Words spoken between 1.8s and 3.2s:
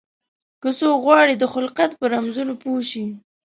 په رمزونو پوه شي.